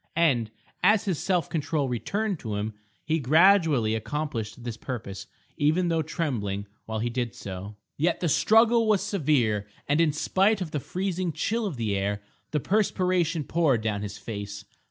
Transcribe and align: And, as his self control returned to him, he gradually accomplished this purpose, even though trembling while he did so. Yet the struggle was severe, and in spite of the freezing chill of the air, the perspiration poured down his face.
And, 0.17 0.49
as 0.81 1.05
his 1.05 1.19
self 1.19 1.47
control 1.47 1.87
returned 1.87 2.39
to 2.39 2.55
him, 2.55 2.73
he 3.05 3.19
gradually 3.19 3.93
accomplished 3.93 4.63
this 4.63 4.75
purpose, 4.75 5.27
even 5.57 5.89
though 5.89 6.01
trembling 6.01 6.65
while 6.87 6.97
he 6.97 7.09
did 7.11 7.35
so. 7.35 7.75
Yet 7.97 8.19
the 8.19 8.27
struggle 8.27 8.87
was 8.87 9.03
severe, 9.03 9.67
and 9.87 10.01
in 10.01 10.11
spite 10.11 10.59
of 10.59 10.71
the 10.71 10.79
freezing 10.79 11.31
chill 11.31 11.67
of 11.67 11.77
the 11.77 11.95
air, 11.95 12.23
the 12.49 12.59
perspiration 12.59 13.43
poured 13.43 13.81
down 13.81 14.01
his 14.01 14.17
face. 14.17 14.65